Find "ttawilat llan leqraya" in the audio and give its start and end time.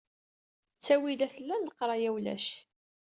0.77-2.09